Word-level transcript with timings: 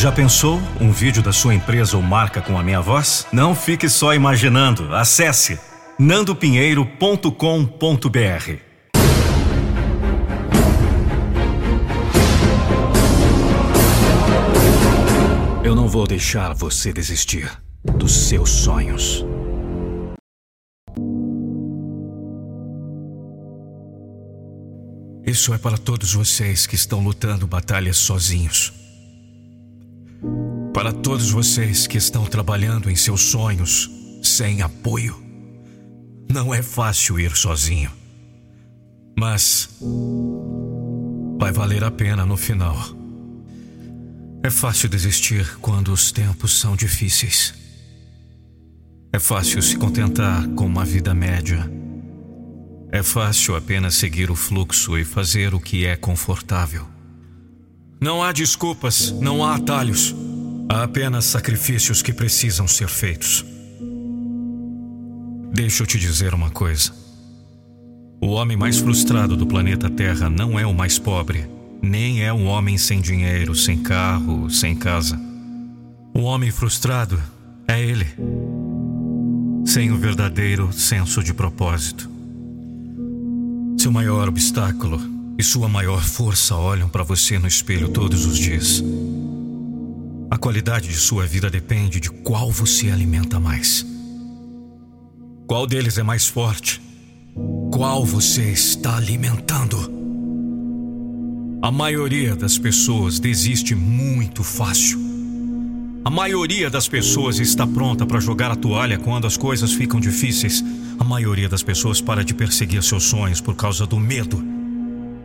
Já 0.00 0.12
pensou 0.12 0.62
um 0.80 0.92
vídeo 0.92 1.20
da 1.20 1.32
sua 1.32 1.56
empresa 1.56 1.96
ou 1.96 2.02
marca 2.04 2.40
com 2.40 2.56
a 2.56 2.62
minha 2.62 2.80
voz? 2.80 3.26
Não 3.32 3.52
fique 3.52 3.88
só 3.88 4.14
imaginando. 4.14 4.94
Acesse 4.94 5.58
nandopinheiro.com.br. 5.98 8.58
Eu 15.64 15.74
não 15.74 15.88
vou 15.88 16.06
deixar 16.06 16.54
você 16.54 16.92
desistir 16.92 17.50
dos 17.82 18.28
seus 18.28 18.50
sonhos. 18.50 19.26
Isso 25.26 25.52
é 25.52 25.58
para 25.58 25.76
todos 25.76 26.14
vocês 26.14 26.68
que 26.68 26.76
estão 26.76 27.02
lutando 27.02 27.48
batalhas 27.48 27.96
sozinhos. 27.96 28.86
Para 30.72 30.92
todos 30.92 31.30
vocês 31.30 31.86
que 31.86 31.98
estão 31.98 32.24
trabalhando 32.24 32.90
em 32.90 32.96
seus 32.96 33.22
sonhos 33.22 33.90
sem 34.22 34.62
apoio. 34.62 35.16
Não 36.30 36.52
é 36.54 36.62
fácil 36.62 37.18
ir 37.18 37.36
sozinho. 37.36 37.90
Mas 39.18 39.68
vai 41.38 41.52
valer 41.52 41.82
a 41.82 41.90
pena 41.90 42.24
no 42.24 42.36
final. 42.36 42.76
É 44.42 44.50
fácil 44.50 44.88
desistir 44.88 45.58
quando 45.58 45.92
os 45.92 46.12
tempos 46.12 46.60
são 46.60 46.76
difíceis. 46.76 47.54
É 49.12 49.18
fácil 49.18 49.60
se 49.62 49.76
contentar 49.76 50.46
com 50.50 50.66
uma 50.66 50.84
vida 50.84 51.12
média 51.14 51.78
é 52.90 53.02
fácil 53.02 53.54
apenas 53.54 53.96
seguir 53.96 54.30
o 54.30 54.34
fluxo 54.34 54.96
e 54.96 55.04
fazer 55.04 55.54
o 55.54 55.60
que 55.60 55.84
é 55.84 55.94
confortável. 55.94 56.86
Não 58.00 58.22
há 58.22 58.32
desculpas, 58.32 59.10
não 59.10 59.44
há 59.44 59.56
atalhos. 59.56 60.14
Há 60.70 60.82
apenas 60.82 61.24
sacrifícios 61.24 62.02
que 62.02 62.12
precisam 62.12 62.68
ser 62.68 62.88
feitos. 62.88 63.42
Deixa 65.50 65.82
eu 65.82 65.86
te 65.86 65.98
dizer 65.98 66.34
uma 66.34 66.50
coisa. 66.50 66.92
O 68.20 68.28
homem 68.28 68.54
mais 68.54 68.78
frustrado 68.78 69.34
do 69.34 69.46
planeta 69.46 69.88
Terra 69.88 70.28
não 70.28 70.58
é 70.58 70.66
o 70.66 70.74
mais 70.74 70.98
pobre, 70.98 71.48
nem 71.80 72.22
é 72.22 72.30
um 72.32 72.46
homem 72.46 72.76
sem 72.76 73.00
dinheiro, 73.00 73.54
sem 73.54 73.78
carro, 73.78 74.50
sem 74.50 74.76
casa. 74.76 75.18
O 76.12 76.20
homem 76.20 76.50
frustrado 76.50 77.18
é 77.66 77.80
ele, 77.80 78.06
sem 79.64 79.90
o 79.90 79.96
verdadeiro 79.96 80.70
senso 80.70 81.22
de 81.22 81.32
propósito. 81.32 82.10
Seu 83.78 83.90
maior 83.90 84.28
obstáculo 84.28 85.00
e 85.38 85.42
sua 85.42 85.68
maior 85.68 86.02
força 86.02 86.56
olham 86.56 86.90
para 86.90 87.04
você 87.04 87.38
no 87.38 87.48
espelho 87.48 87.88
todos 87.88 88.26
os 88.26 88.36
dias. 88.36 88.82
A 90.38 90.40
qualidade 90.40 90.86
de 90.86 90.94
sua 90.94 91.26
vida 91.26 91.50
depende 91.50 91.98
de 91.98 92.08
qual 92.08 92.48
você 92.48 92.92
alimenta 92.92 93.40
mais. 93.40 93.84
Qual 95.48 95.66
deles 95.66 95.98
é 95.98 96.04
mais 96.04 96.28
forte? 96.28 96.80
Qual 97.72 98.06
você 98.06 98.52
está 98.52 98.96
alimentando? 98.98 99.76
A 101.60 101.72
maioria 101.72 102.36
das 102.36 102.56
pessoas 102.56 103.18
desiste 103.18 103.74
muito 103.74 104.44
fácil. 104.44 105.00
A 106.04 106.10
maioria 106.10 106.70
das 106.70 106.86
pessoas 106.86 107.40
está 107.40 107.66
pronta 107.66 108.06
para 108.06 108.20
jogar 108.20 108.52
a 108.52 108.56
toalha 108.56 108.96
quando 108.96 109.26
as 109.26 109.36
coisas 109.36 109.72
ficam 109.72 109.98
difíceis. 109.98 110.64
A 111.00 111.04
maioria 111.04 111.48
das 111.48 111.64
pessoas 111.64 112.00
para 112.00 112.24
de 112.24 112.32
perseguir 112.32 112.84
seus 112.84 113.02
sonhos 113.02 113.40
por 113.40 113.56
causa 113.56 113.84
do 113.84 113.98
medo. 113.98 114.40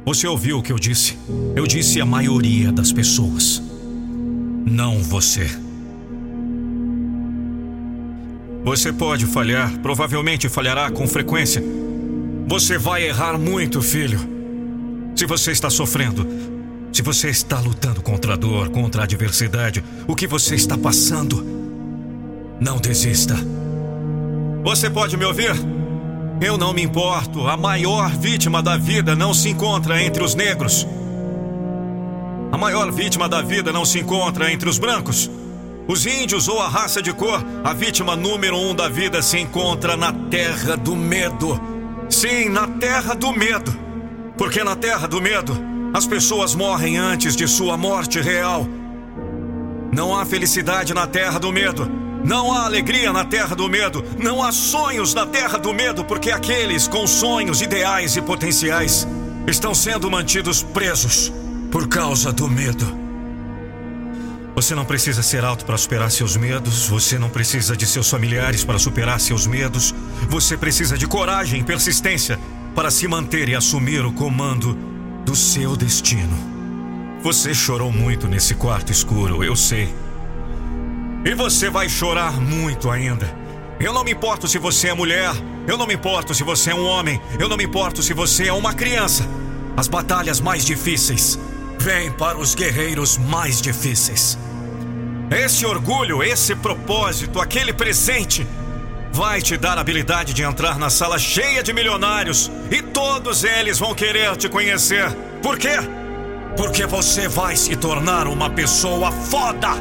Você 0.08 0.25
ouviu 0.25 0.58
o 0.58 0.64
que 0.64 0.72
eu 0.72 0.80
disse? 0.80 1.16
Eu 1.56 1.67
disse 1.67 2.02
a 2.02 2.06
maioria 2.06 2.72
das 2.72 2.91
pessoas. 2.91 3.72
Não 4.66 5.03
você. 5.03 5.50
Você 8.64 8.94
pode 8.94 9.25
falhar, 9.25 9.78
provavelmente 9.79 10.47
falhará 10.47 10.90
com 10.90 11.06
frequência. 11.06 11.62
Você 12.47 12.78
vai 12.78 13.06
errar 13.06 13.38
muito, 13.38 13.81
filho. 13.81 14.19
Se 15.16 15.25
você 15.25 15.52
está 15.52 15.69
sofrendo, 15.69 16.25
se 16.91 17.02
você 17.02 17.29
está 17.29 17.59
lutando 17.59 18.02
contra 18.02 18.34
a 18.34 18.38
dor, 18.38 18.69
contra 18.69 19.02
a 19.02 19.03
adversidade, 19.03 19.84
o 20.07 20.16
que 20.16 20.28
você 20.28 20.56
está 20.56 20.78
passando, 20.78 21.44
não 22.59 22.78
desista. 22.78 23.35
Você 24.63 24.90
pode 24.90 25.18
me 25.18 25.25
ouvir? 25.25 25.52
Eu 26.40 26.57
não 26.57 26.73
me 26.73 26.81
importo. 26.81 27.47
A 27.47 27.57
maior 27.57 28.09
vítima 28.12 28.63
da 28.63 28.78
vida 28.78 29.16
não 29.16 29.34
se 29.34 29.50
encontra 29.50 30.02
entre 30.02 30.23
os 30.23 30.35
negros. 30.35 30.88
A 32.53 32.58
maior 32.58 32.91
vítima 32.91 33.28
da 33.28 33.41
vida 33.41 33.74
não 33.74 33.84
se 33.84 33.97
encontra 33.97 34.53
entre 34.53 34.69
os 34.69 34.78
brancos. 34.78 35.28
Os 35.88 36.06
índios 36.06 36.47
ou 36.47 36.62
a 36.62 36.68
raça 36.68 37.02
de 37.02 37.12
cor, 37.12 37.44
a 37.64 37.74
vítima 37.74 38.16
número 38.16 38.56
um 38.56 38.75
da 38.75 38.88
vida 38.88 39.24
se 39.24 39.40
encontra 39.40 39.97
na 39.97 40.14
terra 40.14 40.78
do 40.78 40.96
medo. 40.96 41.59
Sim, 42.08 42.50
na 42.50 42.68
terra 42.68 43.16
do 43.16 43.34
medo. 43.34 43.75
Porque 44.38 44.64
na 44.64 44.75
terra 44.75 45.08
do 45.08 45.19
medo, 45.19 45.58
as 45.96 46.06
pessoas 46.06 46.53
morrem 46.53 46.96
antes 46.96 47.36
de 47.36 47.47
sua 47.47 47.75
morte 47.75 48.22
real. 48.22 48.68
Não 49.91 50.16
há 50.16 50.24
felicidade 50.24 50.94
na 50.94 51.08
terra 51.08 51.40
do 51.40 51.52
medo. 51.52 51.90
Não 52.24 52.53
há 52.53 52.66
alegria 52.66 53.12
na 53.12 53.25
terra 53.25 53.56
do 53.56 53.68
medo. 53.68 54.06
Não 54.20 54.44
há 54.44 54.52
sonhos 54.52 55.16
na 55.16 55.25
terra 55.25 55.58
do 55.58 55.74
medo, 55.74 56.06
porque 56.06 56.30
aqueles 56.30 56.88
com 56.88 57.08
sonhos 57.08 57.64
ideais 57.64 58.16
e 58.16 58.22
potenciais 58.22 59.08
estão 59.47 59.74
sendo 59.74 60.08
mantidos 60.12 60.62
presos 60.62 61.34
por 61.73 61.88
causa 61.88 62.31
do 62.31 62.47
medo. 62.47 62.85
Você 64.53 64.75
não 64.75 64.85
precisa 64.85 65.23
ser 65.23 65.44
alto 65.44 65.66
para 65.66 65.75
superar 65.75 66.11
seus 66.11 66.38
medos, 66.38 66.88
você 66.88 67.17
não 67.17 67.31
precisa 67.31 67.75
de 67.75 67.88
seus 67.88 68.07
familiares 68.07 68.63
para 68.63 68.78
superar 68.78 69.19
seus 69.19 69.47
medos, 69.47 69.91
você 70.29 70.56
precisa 70.56 70.95
de 71.00 71.07
coragem 71.07 71.61
e 71.61 71.63
persistência 71.63 72.39
para 72.75 72.91
se 72.91 73.07
manter 73.07 73.50
e 73.50 73.56
assumir 73.56 74.06
o 74.06 74.13
comando 74.13 74.78
do 75.25 75.35
seu 75.35 75.75
destino. 75.75 76.38
Você 77.23 77.56
chorou 77.56 77.91
muito 77.91 78.28
nesse 78.28 78.53
quarto 78.53 78.91
escuro, 78.91 79.44
eu 79.44 79.55
sei. 79.55 79.91
E 81.25 81.34
você 81.34 81.72
vai 81.72 81.90
chorar 81.90 82.40
muito 82.40 82.91
ainda. 82.91 83.35
Eu 83.79 83.94
não 83.94 84.03
me 84.03 84.11
importo 84.11 84.47
se 84.47 84.59
você 84.59 84.90
é 84.90 84.94
mulher, 84.94 85.34
eu 85.67 85.75
não 85.75 85.88
me 85.88 85.95
importo 85.95 86.35
se 86.35 86.44
você 86.44 86.69
é 86.69 86.75
um 86.75 86.85
homem, 86.85 87.19
eu 87.40 87.50
não 87.50 87.57
me 87.57 87.63
importo 87.63 88.03
se 88.03 88.13
você 88.13 88.50
é 88.50 88.53
uma 88.53 88.75
criança. 88.75 89.28
As 89.75 89.88
batalhas 89.88 90.40
mais 90.40 90.63
difíceis 90.63 91.40
vêm 91.83 92.09
para 92.09 92.38
os 92.38 92.55
guerreiros 92.55 93.17
mais 93.17 93.61
difíceis. 93.61 94.38
Esse 95.29 95.66
orgulho, 95.66 96.23
esse 96.23 96.55
propósito, 96.55 97.41
aquele 97.41 97.73
presente 97.73 98.47
vai 99.11 99.41
te 99.41 99.57
dar 99.57 99.77
a 99.77 99.81
habilidade 99.81 100.33
de 100.33 100.43
entrar 100.43 100.79
na 100.79 100.89
sala 100.89 101.19
cheia 101.19 101.61
de 101.61 101.73
milionários 101.73 102.49
e 102.72 102.81
todos 102.81 103.43
eles 103.43 103.79
vão 103.79 103.93
querer 103.93 104.38
te 104.38 104.47
conhecer. 104.47 105.11
Por 105.41 105.57
quê? 105.57 105.75
Porque 106.55 106.85
você 106.85 107.27
vai 107.27 107.57
se 107.57 107.75
tornar 107.75 108.27
uma 108.27 108.49
pessoa 108.49 109.11
foda. 109.11 109.72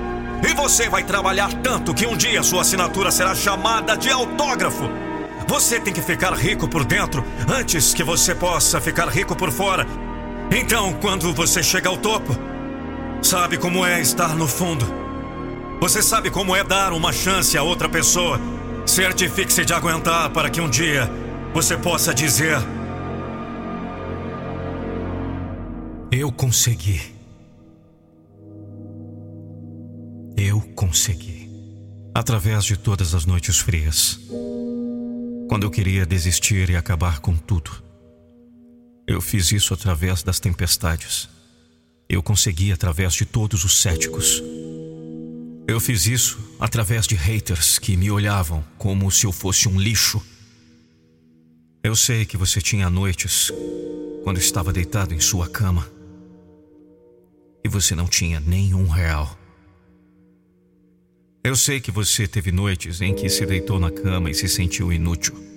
E 0.45 0.53
você 0.55 0.89
vai 0.89 1.05
trabalhar 1.05 1.53
tanto 1.63 1.95
que 1.95 2.05
um 2.05 2.17
dia 2.17 2.43
sua 2.43 2.63
assinatura 2.63 3.13
será 3.13 3.33
chamada 3.33 3.97
de 3.97 4.11
autógrafo. 4.11 4.91
Você 5.47 5.79
tem 5.79 5.93
que 5.93 6.03
ficar 6.03 6.33
rico 6.33 6.67
por 6.67 6.85
dentro 6.85 7.25
antes 7.49 7.95
que 7.95 8.03
você 8.03 8.35
possa 8.35 8.81
ficar 8.81 9.09
rico 9.09 9.37
por 9.37 9.53
fora. 9.53 9.87
Então, 10.55 10.93
quando 11.01 11.33
você 11.33 11.63
chega 11.63 11.89
ao 11.89 11.97
topo, 11.97 12.37
sabe 13.23 13.57
como 13.57 13.87
é 13.87 14.03
estar 14.03 14.37
no 14.37 14.47
fundo. 14.47 14.85
Você 15.81 16.03
sabe 16.03 16.31
como 16.31 16.55
é 16.55 16.63
dar 16.63 16.93
uma 16.93 17.11
chance 17.11 17.57
a 17.57 17.63
outra 17.63 17.89
pessoa. 17.89 18.39
Certifique-se 18.85 19.65
de 19.65 19.73
aguentar 19.73 20.29
para 20.31 20.51
que 20.51 20.61
um 20.61 20.69
dia 20.69 21.11
você 21.55 21.75
possa 21.75 22.13
dizer: 22.13 22.59
Eu 26.11 26.31
consegui. 26.31 27.01
Eu 30.37 30.61
consegui. 30.75 31.51
Através 32.15 32.65
de 32.65 32.77
todas 32.77 33.15
as 33.15 33.25
noites 33.25 33.59
frias. 33.59 34.21
Quando 35.49 35.63
eu 35.63 35.71
queria 35.71 36.05
desistir 36.05 36.69
e 36.69 36.77
acabar 36.77 37.21
com 37.21 37.35
tudo. 37.35 37.92
Eu 39.07 39.21
fiz 39.21 39.51
isso 39.53 39.75
através 39.75 40.23
das 40.23 40.39
tempestades. 40.39 41.29
Eu 42.09 42.23
consegui 42.23 42.73
através 42.73 43.15
de 43.15 43.25
todos 43.25 43.65
os 43.65 43.81
céticos. 43.81 44.43
Eu 45.67 45.81
fiz 45.81 46.07
isso 46.07 46.39
através 46.61 47.07
de 47.07 47.15
haters 47.15 47.79
que 47.79 47.97
me 47.97 48.11
olhavam 48.11 48.65
como 48.79 49.11
se 49.11 49.27
eu 49.27 49.33
fosse 49.33 49.69
um 49.69 49.81
lixo. 49.81 50.23
Eu 51.83 51.97
sei 51.97 52.25
que 52.25 52.37
você 52.37 52.61
tinha 52.61 52.89
noites 52.89 53.51
quando 54.23 54.39
estava 54.39 54.73
deitado 54.73 55.15
em 55.15 55.21
sua 55.21 55.49
cama 55.49 55.89
e 57.65 57.69
você 57.69 57.95
não 57.95 58.07
tinha 58.07 58.41
nenhum 58.41 58.87
real. 58.89 59.39
Eu 61.45 61.57
sei 61.57 61.81
que 61.81 61.91
você 61.91 62.29
teve 62.29 62.53
noites 62.53 63.01
em 63.01 63.15
que 63.15 63.29
se 63.29 63.45
deitou 63.45 63.81
na 63.81 63.91
cama 63.91 64.31
e 64.31 64.35
se 64.35 64.49
sentiu 64.49 64.93
inútil. 64.93 65.52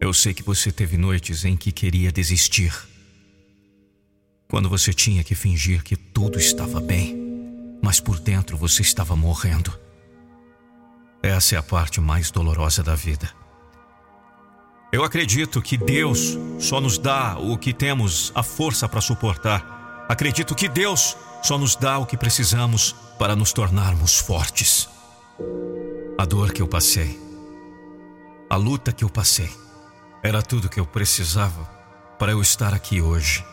Eu 0.00 0.12
sei 0.12 0.34
que 0.34 0.42
você 0.42 0.70
teve 0.70 0.96
noites 0.96 1.44
em 1.44 1.56
que 1.56 1.72
queria 1.72 2.12
desistir. 2.12 2.72
Quando 4.48 4.68
você 4.68 4.92
tinha 4.92 5.24
que 5.24 5.34
fingir 5.34 5.82
que 5.82 5.96
tudo 5.96 6.38
estava 6.38 6.80
bem 6.80 7.26
mas 7.86 8.00
por 8.00 8.18
dentro 8.18 8.56
você 8.56 8.82
estava 8.82 9.14
morrendo. 9.14 9.72
Essa 11.22 11.54
é 11.54 11.58
a 11.58 11.62
parte 11.62 12.00
mais 12.00 12.32
dolorosa 12.32 12.82
da 12.82 12.96
vida. 12.96 13.30
Eu 14.92 15.04
acredito 15.04 15.62
que 15.62 15.76
Deus 15.76 16.36
só 16.58 16.80
nos 16.80 16.98
dá 16.98 17.38
o 17.38 17.56
que 17.56 17.72
temos 17.72 18.32
a 18.34 18.42
força 18.42 18.88
para 18.88 19.00
suportar. 19.00 20.04
Acredito 20.08 20.52
que 20.52 20.68
Deus 20.68 21.16
só 21.44 21.56
nos 21.56 21.76
dá 21.76 21.96
o 21.98 22.06
que 22.06 22.16
precisamos 22.16 22.92
para 23.20 23.36
nos 23.36 23.52
tornarmos 23.52 24.18
fortes. 24.18 24.88
A 26.18 26.24
dor 26.24 26.52
que 26.52 26.62
eu 26.62 26.66
passei, 26.66 27.16
a 28.50 28.56
luta 28.56 28.90
que 28.92 29.04
eu 29.04 29.10
passei, 29.10 29.50
era 30.22 30.42
tudo 30.42 30.68
que 30.68 30.80
eu 30.80 30.86
precisava 30.86 31.64
para 32.18 32.32
eu 32.32 32.40
estar 32.40 32.74
aqui 32.74 33.00
hoje. 33.00 33.44